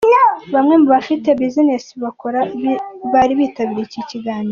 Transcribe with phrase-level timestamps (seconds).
[0.53, 2.39] Bamwe mu bafite business bakora
[3.13, 4.49] bari bitabiriye iki kiganiro.